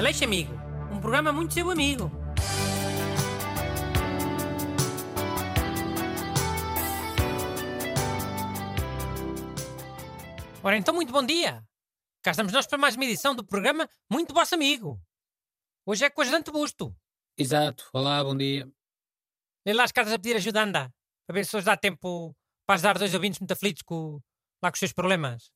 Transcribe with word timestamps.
Aleixo 0.00 0.24
Amigo, 0.24 0.54
um 0.90 0.98
programa 0.98 1.30
muito 1.30 1.52
seu 1.52 1.70
amigo. 1.70 2.10
Ora 10.62 10.78
então, 10.78 10.94
muito 10.94 11.12
bom 11.12 11.22
dia. 11.22 11.62
Cá 12.22 12.30
estamos 12.30 12.50
nós 12.50 12.66
para 12.66 12.78
mais 12.78 12.96
uma 12.96 13.04
edição 13.04 13.34
do 13.34 13.44
programa 13.44 13.86
Muito 14.10 14.32
Vosso 14.32 14.54
Amigo. 14.54 14.98
Hoje 15.84 16.06
é 16.06 16.08
com 16.08 16.22
o 16.22 16.24
ajudante 16.24 16.50
Busto. 16.50 16.96
Exato. 17.36 17.90
Olá, 17.92 18.24
bom 18.24 18.34
dia. 18.34 18.66
Lê 19.66 19.74
lá 19.74 19.84
as 19.84 19.92
cartas 19.92 20.14
a 20.14 20.18
pedir 20.18 20.36
ajuda, 20.36 20.62
anda. 20.62 20.90
Para 21.26 21.34
ver 21.34 21.44
se 21.44 21.54
hoje 21.54 21.66
dá 21.66 21.76
tempo 21.76 22.34
para 22.66 22.76
ajudar 22.76 22.96
dois 22.96 23.12
ouvintes 23.12 23.38
muito 23.38 23.52
aflitos 23.52 23.82
com, 23.82 24.18
lá 24.62 24.70
com 24.70 24.76
os 24.76 24.80
seus 24.80 24.94
problemas. 24.94 25.50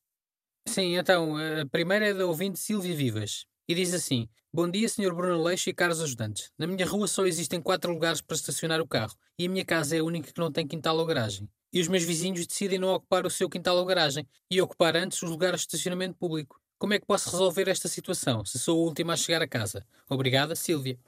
Sim, 0.67 0.97
então, 0.97 1.35
a 1.35 1.65
primeira 1.65 2.09
é 2.09 2.13
da 2.13 2.27
ouvinte 2.27 2.59
Silvia 2.59 2.95
Vivas. 2.95 3.47
E 3.67 3.73
diz 3.73 3.93
assim: 3.93 4.29
Bom 4.53 4.69
dia, 4.69 4.87
Sr. 4.87 5.13
Bruno 5.13 5.41
Leixo 5.43 5.69
e 5.69 5.73
caros 5.73 5.99
ajudantes. 5.99 6.51
Na 6.57 6.67
minha 6.67 6.85
rua 6.85 7.07
só 7.07 7.25
existem 7.25 7.61
quatro 7.61 7.91
lugares 7.91 8.21
para 8.21 8.35
estacionar 8.35 8.79
o 8.79 8.87
carro 8.87 9.15
e 9.37 9.45
a 9.45 9.49
minha 9.49 9.65
casa 9.65 9.95
é 9.95 9.99
a 9.99 10.03
única 10.03 10.31
que 10.31 10.39
não 10.39 10.51
tem 10.51 10.67
quintal 10.67 10.97
ou 10.97 11.05
garagem. 11.05 11.49
E 11.73 11.81
os 11.81 11.87
meus 11.87 12.03
vizinhos 12.03 12.45
decidem 12.45 12.79
não 12.79 12.93
ocupar 12.93 13.25
o 13.25 13.29
seu 13.29 13.49
quintal 13.49 13.75
ou 13.77 13.85
garagem 13.85 14.27
e 14.49 14.61
ocupar 14.61 14.95
antes 14.95 15.21
os 15.21 15.29
lugares 15.29 15.61
de 15.61 15.67
estacionamento 15.67 16.17
público. 16.17 16.61
Como 16.77 16.93
é 16.93 16.99
que 16.99 17.05
posso 17.05 17.29
resolver 17.29 17.67
esta 17.67 17.87
situação, 17.87 18.45
se 18.45 18.59
sou 18.59 18.79
a 18.79 18.85
última 18.85 19.13
a 19.13 19.17
chegar 19.17 19.41
a 19.41 19.47
casa? 19.47 19.85
Obrigada, 20.09 20.55
Silvia. 20.55 20.99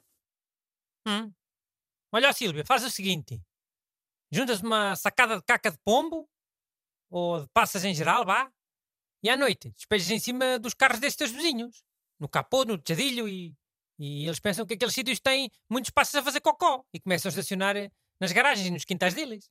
Hum. 1.06 1.32
Olha, 2.12 2.30
ó, 2.30 2.34
Silvia, 2.34 2.66
faz 2.66 2.84
o 2.84 2.90
seguinte: 2.90 3.42
juntas 4.32 4.62
uma 4.62 4.96
sacada 4.96 5.38
de 5.38 5.44
caca 5.44 5.72
de 5.72 5.78
pombo, 5.86 6.28
ou 7.10 7.42
de 7.42 7.48
passas 7.54 7.86
em 7.86 7.94
geral, 7.94 8.26
vá, 8.26 8.52
e 9.24 9.30
à 9.30 9.38
noite 9.38 9.72
despejas 9.72 10.10
em 10.10 10.20
cima 10.20 10.60
dos 10.60 10.74
carros 10.74 11.00
destes 11.00 11.18
teus 11.18 11.32
vizinhos, 11.32 11.84
no 12.20 12.28
capô, 12.28 12.66
no 12.66 12.78
tejadilho, 12.78 13.28
e, 13.28 13.56
e 14.00 14.26
eles 14.26 14.40
pensam 14.40 14.66
que 14.66 14.74
aqueles 14.74 14.94
sítios 14.94 15.20
têm 15.20 15.50
muitos 15.70 15.92
passos 15.92 16.16
a 16.16 16.24
fazer 16.24 16.42
cocó 16.42 16.86
e 16.94 17.00
começam 17.00 17.30
a 17.30 17.32
estacionar 17.32 17.76
eh, 17.76 17.92
nas 18.20 18.32
garagens 18.32 18.68
e 18.68 18.72
nos 18.72 18.86
quintais 18.86 19.14
deles. 19.14 19.50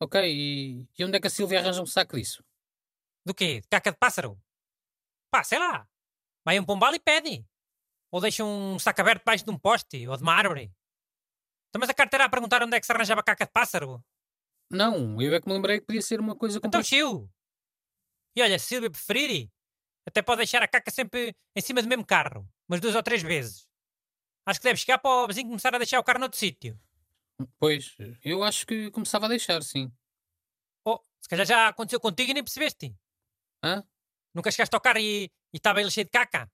Ok, 0.00 0.20
e, 0.24 0.86
e 0.96 1.04
onde 1.04 1.16
é 1.16 1.20
que 1.20 1.26
a 1.26 1.30
Silvia 1.30 1.58
arranja 1.58 1.82
um 1.82 1.86
saco 1.86 2.16
disso? 2.16 2.44
Do 3.26 3.34
quê? 3.34 3.60
De 3.60 3.68
caca 3.68 3.90
de 3.90 3.98
pássaro? 3.98 4.40
Pá, 5.30 5.42
sei 5.42 5.58
lá. 5.58 5.88
Vai 6.44 6.56
a 6.56 6.60
um 6.60 6.64
pombal 6.64 6.94
e 6.94 7.00
pede. 7.00 7.44
Ou 8.10 8.20
deixa 8.20 8.44
um 8.44 8.78
saco 8.78 9.00
aberto 9.00 9.20
debaixo 9.20 9.44
de 9.44 9.50
um 9.50 9.58
poste 9.58 10.06
ou 10.08 10.16
de 10.16 10.22
uma 10.22 10.34
árvore. 10.34 10.72
Então, 11.68 11.80
mas 11.80 11.90
a 11.90 11.94
carteira 11.94 12.24
a 12.24 12.28
perguntar 12.28 12.62
onde 12.62 12.76
é 12.76 12.80
que 12.80 12.86
se 12.86 12.92
arranjava 12.92 13.22
caca 13.22 13.44
de 13.44 13.52
pássaro? 13.52 14.02
Não, 14.70 15.20
eu 15.20 15.34
é 15.34 15.40
que 15.40 15.48
me 15.48 15.54
lembrei 15.54 15.80
que 15.80 15.86
podia 15.86 16.00
ser 16.00 16.20
uma 16.20 16.34
coisa 16.34 16.60
Então, 16.64 16.82
chiu. 16.82 17.30
E 18.36 18.42
olha, 18.42 18.58
se 18.58 18.66
Silvia 18.66 18.90
preferir, 18.90 19.50
até 20.08 20.22
pode 20.22 20.38
deixar 20.38 20.62
a 20.62 20.68
caca 20.68 20.90
sempre 20.90 21.34
em 21.54 21.60
cima 21.60 21.82
do 21.82 21.88
mesmo 21.88 22.04
carro, 22.04 22.48
umas 22.68 22.80
duas 22.80 22.94
ou 22.94 23.02
três 23.02 23.22
vezes. 23.22 23.68
Acho 24.46 24.60
que 24.60 24.64
deve 24.64 24.80
chegar 24.80 24.98
para 24.98 25.10
o 25.10 25.26
vizinho 25.28 25.48
começar 25.48 25.74
a 25.74 25.78
deixar 25.78 26.00
o 26.00 26.04
carro 26.04 26.20
noutro 26.20 26.38
sítio. 26.38 26.78
Pois, 27.58 27.96
eu 28.24 28.42
acho 28.42 28.66
que 28.66 28.90
começava 28.90 29.26
a 29.26 29.28
deixar, 29.28 29.62
sim. 29.62 29.92
Oh, 30.84 30.98
se 31.20 31.28
calhar 31.28 31.46
já 31.46 31.68
aconteceu 31.68 32.00
contigo 32.00 32.30
e 32.30 32.34
nem 32.34 32.42
percebeste. 32.42 32.94
Hã? 33.62 33.84
Nunca 34.34 34.50
chegaste 34.50 34.74
ao 34.74 34.80
carro 34.80 34.98
e 34.98 35.30
e 35.50 35.56
estava 35.56 35.80
ele 35.80 35.90
cheio 35.90 36.04
de 36.04 36.10
caca? 36.10 36.50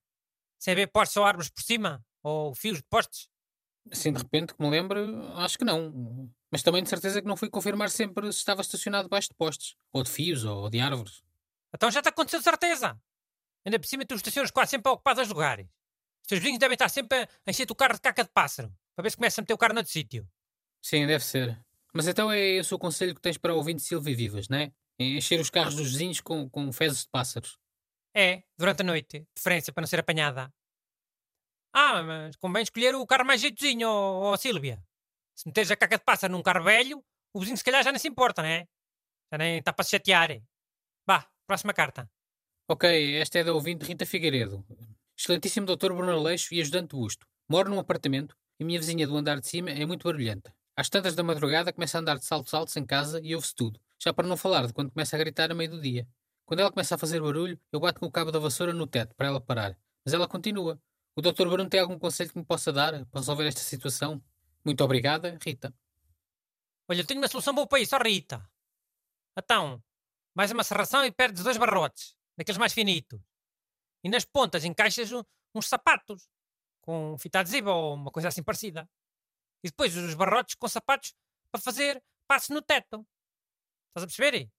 Sem 0.57 0.73
ver 0.73 0.87
postes 0.87 1.17
ou 1.17 1.25
árvores 1.25 1.49
por 1.49 1.61
cima? 1.61 2.03
Ou 2.23 2.55
fios 2.55 2.77
de 2.77 2.83
postes? 2.85 3.27
Assim, 3.91 4.13
de 4.13 4.19
repente, 4.19 4.53
que 4.53 4.61
me 4.61 4.69
lembro, 4.69 4.99
acho 5.37 5.57
que 5.57 5.65
não. 5.65 6.31
Mas 6.49 6.63
também 6.63 6.81
de 6.81 6.89
certeza 6.89 7.21
que 7.21 7.27
não 7.27 7.35
fui 7.35 7.49
confirmar 7.49 7.89
sempre 7.89 8.31
se 8.31 8.39
estava 8.39 8.61
estacionado 8.61 9.03
debaixo 9.03 9.29
de 9.29 9.35
postes, 9.35 9.75
ou 9.91 10.01
de 10.01 10.09
fios, 10.09 10.45
ou 10.45 10.69
de 10.69 10.79
árvores. 10.79 11.23
Então 11.73 11.91
já 11.91 12.01
te 12.01 12.09
aconteceu 12.09 12.39
de 12.39 12.45
certeza. 12.45 12.99
Ainda 13.65 13.79
por 13.79 13.87
cima 13.87 14.05
tu 14.05 14.15
estacionas 14.15 14.51
quase 14.51 14.71
sempre 14.71 14.89
a 14.89 14.93
ocupar 14.93 15.15
dois 15.15 15.27
lugares. 15.27 15.67
Os 16.21 16.27
teus 16.27 16.39
vizinhos 16.39 16.59
devem 16.59 16.75
estar 16.75 16.89
sempre 16.89 17.17
a 17.17 17.27
encher 17.49 17.69
o 17.69 17.75
carro 17.75 17.93
de 17.93 18.01
caca 18.01 18.23
de 18.23 18.29
pássaro, 18.29 18.73
para 18.95 19.03
ver 19.03 19.09
se 19.09 19.17
começa 19.17 19.41
a 19.41 19.43
meter 19.43 19.53
o 19.53 19.57
carro 19.57 19.73
noutro 19.73 19.91
sítio. 19.91 20.27
Sim, 20.81 21.07
deve 21.07 21.23
ser. 21.23 21.59
Mas 21.93 22.07
então 22.07 22.31
é 22.31 22.39
esse 22.39 22.73
o 22.73 22.79
conselho 22.79 23.15
que 23.15 23.21
tens 23.21 23.37
para 23.37 23.53
ouvinte 23.53 23.81
Silvia 23.81 24.15
Vivas, 24.15 24.49
não 24.49 24.57
é? 24.57 24.71
É 24.99 25.03
Encher 25.03 25.39
os 25.39 25.49
carros 25.49 25.75
dos 25.75 25.91
vizinhos 25.91 26.21
com, 26.21 26.49
com 26.49 26.71
fezes 26.71 27.03
de 27.03 27.09
pássaros. 27.09 27.57
É, 28.15 28.43
durante 28.57 28.81
a 28.81 28.85
noite. 28.85 29.25
Preferência 29.33 29.73
para 29.73 29.81
não 29.81 29.87
ser 29.87 29.99
apanhada. 29.99 30.53
Ah, 31.73 32.01
mas 32.03 32.35
convém 32.37 32.63
escolher 32.63 32.95
o 32.95 33.05
carro 33.05 33.25
mais 33.25 33.41
jeitozinho, 33.41 33.89
ó 33.89 34.31
ó, 34.31 34.37
Sílvia. 34.37 34.81
Se 35.35 35.47
meteres 35.47 35.71
a 35.71 35.75
caca 35.75 35.97
de 35.97 36.03
pássaro 36.03 36.31
num 36.31 36.41
carro 36.41 36.63
velho, 36.63 37.03
o 37.33 37.39
vizinho 37.39 37.57
se 37.57 37.63
calhar 37.63 37.83
já 37.83 37.91
nem 37.91 37.99
se 37.99 38.07
importa, 38.07 38.41
né? 38.41 38.67
Já 39.31 39.37
nem 39.37 39.57
está 39.57 39.73
para 39.73 39.83
se 39.83 39.91
chatear. 39.91 40.41
Vá, 41.05 41.29
próxima 41.45 41.73
carta. 41.73 42.09
Ok, 42.67 43.15
esta 43.17 43.37
é 43.37 43.43
da 43.43 43.53
ouvinte 43.53 43.85
Rita 43.85 44.07
Figueiredo. 44.07 44.65
Excelentíssimo 45.15 45.67
Dr. 45.67 45.93
Bruno 45.93 46.11
Aleixo 46.13 46.51
e 46.51 46.59
ajudante 46.59 46.95
Busto. 46.95 47.27
Moro 47.47 47.69
num 47.69 47.77
apartamento 47.77 48.35
e 48.59 48.63
minha 48.63 48.79
vizinha 48.79 49.05
do 49.05 49.15
andar 49.15 49.39
de 49.39 49.47
cima 49.47 49.69
é 49.69 49.85
muito 49.85 50.03
barulhenta. 50.03 50.51
Às 50.75 50.89
tantas 50.89 51.13
da 51.13 51.21
madrugada 51.21 51.71
começa 51.71 51.99
a 51.99 52.01
andar 52.01 52.17
de 52.17 52.25
saltos 52.25 52.55
altos 52.55 52.75
em 52.75 52.83
casa 52.83 53.21
e 53.23 53.35
ouve-se 53.35 53.53
tudo. 53.53 53.79
Já 54.01 54.11
para 54.11 54.27
não 54.27 54.35
falar 54.35 54.65
de 54.65 54.73
quando 54.73 54.89
começa 54.89 55.15
a 55.15 55.19
gritar 55.19 55.51
a 55.51 55.53
meio 55.53 55.69
do 55.69 55.79
dia. 55.79 56.07
Quando 56.43 56.61
ela 56.61 56.71
começa 56.71 56.95
a 56.95 56.97
fazer 56.97 57.21
barulho, 57.21 57.59
eu 57.71 57.79
bato 57.79 57.99
com 57.99 58.07
o 58.07 58.11
cabo 58.11 58.31
da 58.31 58.39
vassoura 58.39 58.73
no 58.73 58.87
teto 58.87 59.13
para 59.13 59.27
ela 59.27 59.39
parar. 59.39 59.77
Mas 60.03 60.15
ela 60.15 60.27
continua. 60.27 60.81
O 61.15 61.21
Dr. 61.21 61.47
Bruno 61.47 61.69
tem 61.69 61.79
algum 61.79 61.99
conselho 61.99 62.31
que 62.31 62.39
me 62.39 62.43
possa 62.43 62.73
dar 62.73 63.05
para 63.05 63.19
resolver 63.19 63.45
esta 63.45 63.61
situação? 63.61 64.19
Muito 64.65 64.83
obrigada, 64.83 65.37
Rita. 65.39 65.71
Olha, 66.89 67.01
eu 67.01 67.05
tenho 67.05 67.21
uma 67.21 67.27
solução 67.27 67.53
boa 67.53 67.67
para 67.67 67.79
isso, 67.79 67.95
ó 67.95 67.99
Rita. 67.99 68.43
Então, 69.37 69.83
mais 70.33 70.51
uma 70.51 70.63
serração 70.63 71.05
e 71.05 71.11
perdes 71.11 71.43
dois 71.43 71.57
barrotes, 71.57 72.15
daqueles 72.37 72.57
mais 72.57 72.73
finitos. 72.73 73.19
E 74.03 74.09
nas 74.09 74.25
pontas 74.25 74.63
encaixas 74.63 75.11
um- 75.11 75.23
uns 75.53 75.67
sapatos, 75.67 76.27
com 76.81 77.17
fita 77.17 77.39
adesiva 77.39 77.71
ou 77.73 77.95
uma 77.95 78.11
coisa 78.11 78.27
assim 78.27 78.43
parecida. 78.43 78.87
E 79.63 79.69
depois 79.69 79.95
os 79.95 80.13
barrotes 80.13 80.55
com 80.55 80.67
sapatos 80.67 81.13
para 81.51 81.59
fazer 81.61 82.03
passos 82.27 82.49
no 82.49 82.61
teto. 82.61 83.05
Estás 83.89 84.03
a 84.03 84.07
perceber? 84.07 84.49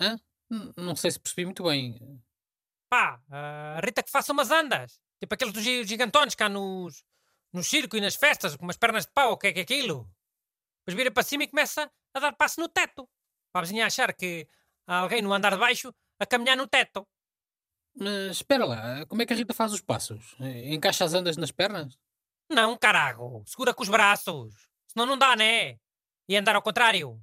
N- 0.00 0.20
Não 0.76 0.94
sei 0.94 1.10
se 1.10 1.18
percebi 1.18 1.44
muito 1.46 1.64
bem. 1.64 2.22
Pá, 2.88 3.20
a 3.30 3.80
Rita 3.84 4.02
que 4.02 4.10
faça 4.10 4.32
umas 4.32 4.50
andas. 4.50 5.00
Tipo 5.18 5.34
aqueles 5.34 5.52
dos 5.52 5.62
gi- 5.64 5.84
gigantones 5.84 6.34
cá 6.36 6.48
nos, 6.48 7.04
no 7.52 7.64
circo 7.64 7.96
e 7.96 8.00
nas 8.00 8.14
festas, 8.14 8.54
com 8.54 8.62
umas 8.64 8.76
pernas 8.76 9.06
de 9.06 9.12
pau, 9.12 9.32
o 9.32 9.36
que 9.36 9.48
é 9.48 9.52
que 9.52 9.58
é 9.60 9.62
aquilo? 9.62 10.08
Depois 10.84 10.96
vira 10.96 11.10
para 11.10 11.22
cima 11.24 11.42
e 11.42 11.48
começa 11.48 11.90
a 12.14 12.20
dar 12.20 12.32
passo 12.34 12.60
no 12.60 12.68
teto. 12.68 13.08
Para 13.50 13.62
a 13.62 13.64
vizinha 13.64 13.86
achar 13.86 14.14
que 14.14 14.48
há 14.86 14.98
alguém 14.98 15.20
no 15.22 15.32
andar 15.32 15.52
de 15.54 15.58
baixo 15.58 15.92
a 16.18 16.26
caminhar 16.26 16.56
no 16.56 16.66
teto. 16.66 17.06
Mas 17.98 18.36
espera 18.36 18.64
lá, 18.64 19.06
como 19.06 19.22
é 19.22 19.26
que 19.26 19.32
a 19.32 19.36
Rita 19.36 19.54
faz 19.54 19.72
os 19.72 19.80
passos? 19.80 20.36
Encaixa 20.40 21.04
as 21.04 21.14
andas 21.14 21.36
nas 21.36 21.50
pernas? 21.50 21.98
Não, 22.50 22.76
carago, 22.76 23.42
segura 23.46 23.72
com 23.72 23.82
os 23.82 23.88
braços. 23.88 24.68
Senão 24.86 25.06
não 25.06 25.18
dá, 25.18 25.34
né? 25.34 25.78
E 26.28 26.36
andar 26.36 26.54
ao 26.54 26.62
contrário. 26.62 27.20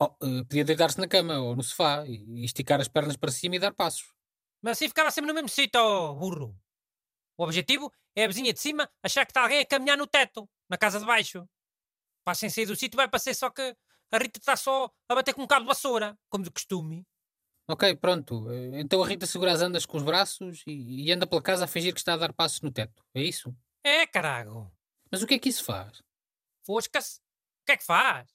Oh, 0.00 0.06
eh, 0.22 0.44
podia 0.48 0.64
deitar-se 0.64 0.98
na 0.98 1.06
cama 1.06 1.38
ou 1.38 1.54
no 1.54 1.62
sofá 1.62 2.04
e 2.06 2.44
esticar 2.44 2.80
as 2.80 2.88
pernas 2.88 3.16
para 3.16 3.30
cima 3.30 3.56
e 3.56 3.58
dar 3.58 3.72
passos. 3.72 4.12
Mas 4.60 4.72
assim 4.72 4.88
ficava 4.88 5.10
sempre 5.10 5.28
no 5.28 5.34
mesmo 5.34 5.48
sítio, 5.48 5.80
ó 5.80 6.12
burro. 6.14 6.56
O 7.36 7.44
objetivo 7.44 7.92
é 8.14 8.24
a 8.24 8.28
vizinha 8.28 8.52
de 8.52 8.60
cima 8.60 8.90
achar 9.02 9.24
que 9.24 9.30
está 9.30 9.42
alguém 9.42 9.60
a 9.60 9.66
caminhar 9.66 9.96
no 9.96 10.06
teto, 10.06 10.48
na 10.68 10.76
casa 10.76 10.98
de 10.98 11.06
baixo. 11.06 11.48
Pá, 12.24 12.34
sem 12.34 12.50
sair 12.50 12.66
do 12.66 12.76
sítio 12.76 12.96
vai 12.96 13.08
parecer 13.08 13.34
só 13.34 13.50
que 13.50 13.76
a 14.12 14.18
Rita 14.18 14.38
está 14.38 14.56
só 14.56 14.90
a 15.08 15.14
bater 15.14 15.34
com 15.34 15.42
um 15.42 15.46
cabo 15.46 15.62
de 15.62 15.68
vassoura, 15.68 16.18
como 16.28 16.44
de 16.44 16.50
costume. 16.50 17.06
Ok, 17.68 17.96
pronto. 17.96 18.50
Eh, 18.50 18.80
Então 18.80 19.02
a 19.02 19.06
Rita 19.06 19.26
segura 19.26 19.52
as 19.52 19.60
andas 19.62 19.86
com 19.86 19.96
os 19.96 20.02
braços 20.02 20.62
e, 20.66 21.06
e 21.06 21.12
anda 21.12 21.26
pela 21.26 21.42
casa 21.42 21.64
a 21.64 21.68
fingir 21.68 21.92
que 21.94 22.00
está 22.00 22.14
a 22.14 22.16
dar 22.18 22.32
passos 22.32 22.60
no 22.60 22.70
teto. 22.72 23.04
É 23.14 23.22
isso? 23.22 23.54
É, 23.84 24.06
carago. 24.06 24.70
Mas 25.10 25.22
o 25.22 25.26
que 25.26 25.34
é 25.34 25.38
que 25.38 25.48
isso 25.48 25.64
faz? 25.64 26.02
Fosca-se. 26.66 27.18
O 27.18 27.64
que 27.66 27.72
é 27.72 27.76
que 27.76 27.84
faz? 27.84 28.28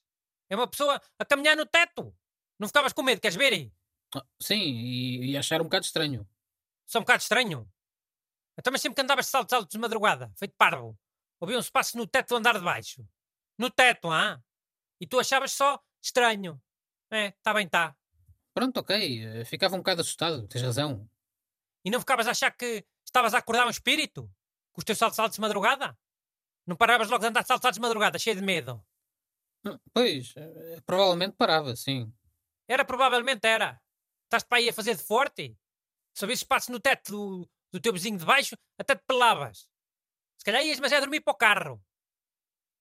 É 0.49 0.55
uma 0.55 0.67
pessoa 0.67 1.01
a 1.19 1.25
caminhar 1.25 1.55
no 1.55 1.65
teto. 1.65 2.15
Não 2.59 2.67
ficavas 2.67 2.93
com 2.93 3.03
medo, 3.03 3.21
queres 3.21 3.35
ver? 3.37 3.71
Ah, 4.15 4.25
sim, 4.41 4.55
e, 4.59 5.31
e 5.31 5.37
achar 5.37 5.61
um 5.61 5.65
bocado 5.65 5.85
estranho. 5.85 6.27
Só 6.85 6.99
um 6.99 7.01
bocado 7.01 7.21
estranho. 7.21 7.69
Então, 8.57 8.71
mas 8.71 8.81
sempre 8.81 8.95
que 8.95 9.01
andavas 9.01 9.25
de 9.25 9.31
saltos 9.31 9.53
altos 9.53 9.71
de 9.71 9.77
madrugada, 9.77 10.31
feito 10.37 10.55
parvo, 10.57 10.97
ouviam-se 11.39 11.71
passos 11.71 11.93
no 11.95 12.07
teto 12.07 12.29
do 12.29 12.35
andar 12.37 12.57
de 12.57 12.63
baixo. 12.63 13.07
No 13.57 13.69
teto, 13.69 14.09
ah? 14.09 14.41
E 14.99 15.05
tu 15.05 15.19
achavas 15.19 15.51
só 15.51 15.79
estranho. 16.01 16.59
É, 17.11 17.31
tá 17.43 17.53
bem, 17.53 17.67
tá. 17.67 17.95
Pronto, 18.57 18.79
ok. 18.79 18.91
eh, 19.23 19.45
Ficava 19.45 19.75
um 19.75 19.79
bocado 19.79 20.01
assustado, 20.01 20.47
tens 20.47 20.63
razão. 20.63 21.07
E 21.85 21.91
não 21.91 21.99
ficavas 21.99 22.25
a 22.27 22.31
achar 22.31 22.49
que 22.49 22.83
estavas 23.05 23.35
a 23.35 23.37
acordar 23.37 23.67
um 23.67 23.69
espírito? 23.69 24.23
Com 24.73 24.79
os 24.81 24.83
teus 24.83 24.97
saltos 24.97 25.19
altos 25.19 25.35
de 25.35 25.41
madrugada? 25.41 25.95
Não 26.65 26.75
paravas 26.75 27.07
logo 27.07 27.21
de 27.21 27.27
andar 27.27 27.43
de 27.43 27.47
saltos 27.47 27.63
altos 27.65 27.77
de 27.77 27.81
madrugada, 27.81 28.17
cheio 28.17 28.35
de 28.35 28.41
medo? 28.41 28.83
Ah, 29.63 29.79
Pois, 29.93 30.33
eh, 30.35 30.81
provavelmente 30.87 31.35
parava, 31.37 31.75
sim. 31.75 32.11
Era, 32.67 32.83
provavelmente 32.83 33.45
era. 33.47 33.79
Estás 34.23 34.43
para 34.43 34.57
aí 34.57 34.69
a 34.69 34.73
fazer 34.73 34.95
de 34.95 35.03
forte? 35.03 35.55
Se 36.15 36.25
ouvisse 36.25 36.43
passos 36.43 36.69
no 36.69 36.79
teto 36.79 37.11
do, 37.11 37.49
do 37.73 37.79
teu 37.79 37.93
vizinho 37.93 38.17
de 38.17 38.25
baixo, 38.25 38.57
até 38.75 38.95
te 38.95 39.03
pelavas. 39.05 39.69
Se 40.39 40.43
calhar 40.43 40.65
ias, 40.65 40.79
mas 40.79 40.91
é 40.91 40.99
dormir 40.99 41.21
para 41.21 41.31
o 41.33 41.37
carro. 41.37 41.79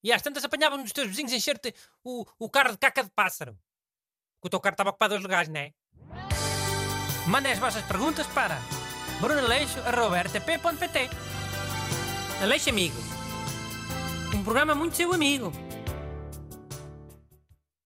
E 0.02 0.10
às 0.10 0.22
tantas 0.22 0.42
apanhavam 0.42 0.82
dos 0.82 0.92
teus 0.92 1.08
vizinhos 1.08 1.34
a 1.34 1.36
encher-te 1.36 1.74
o, 2.02 2.24
o 2.38 2.48
carro 2.48 2.72
de 2.72 2.78
caca 2.78 3.04
de 3.04 3.10
pássaro. 3.10 3.58
O 4.46 4.48
teu 4.48 4.60
carro 4.60 4.74
estava 4.74 4.90
ocupado 4.90 5.14
dois 5.14 5.24
lugares, 5.24 5.48
não 5.48 5.58
é? 5.58 5.72
Mandem 7.26 7.50
as 7.50 7.58
vossas 7.58 7.82
perguntas 7.82 8.28
para 8.28 8.60
brunaleixo.rtp.pt 9.20 11.10
Aleixo 12.40 12.70
Amigo. 12.70 12.96
Um 14.32 14.44
programa 14.44 14.72
muito 14.72 14.96
seu 14.96 15.12
amigo. 15.12 15.52